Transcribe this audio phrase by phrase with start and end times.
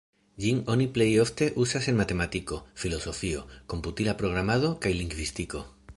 [0.43, 5.63] Ĝin oni plej ofte uzas en matematiko, filozofio, komputila programado, kaj lingvistiko.